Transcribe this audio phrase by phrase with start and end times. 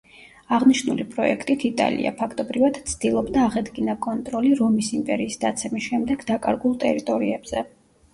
[0.55, 7.63] აღნიშნული პროექტით იტალია, ფაქტობრივად, ცდილობდა აღედგინა კონტროლი რომის იმპერიის დაცემის შემდეგ დაკარგულ ტერიტორიებზე.